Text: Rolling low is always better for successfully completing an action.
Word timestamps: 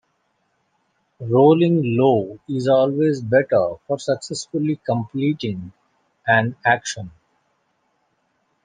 Rolling 1.19 1.95
low 1.95 2.39
is 2.49 2.67
always 2.67 3.21
better 3.21 3.75
for 3.85 3.99
successfully 3.99 4.77
completing 4.83 5.73
an 6.25 6.55
action. 6.65 7.11